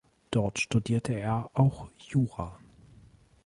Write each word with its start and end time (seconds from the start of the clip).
Dort 0.31 0.57
studierte 0.59 1.13
er 1.13 1.51
auch 1.53 1.87
Jura. 1.99 2.57